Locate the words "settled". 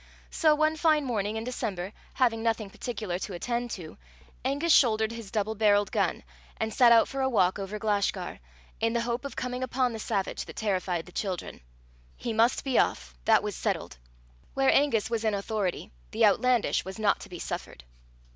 13.55-13.97